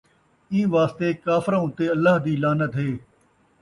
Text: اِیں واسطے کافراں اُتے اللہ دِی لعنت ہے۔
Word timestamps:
اِیں 0.51 0.65
واسطے 0.75 1.07
کافراں 1.25 1.61
اُتے 1.63 1.85
اللہ 1.95 2.15
دِی 2.23 2.33
لعنت 2.41 2.71
ہے۔ 2.79 2.91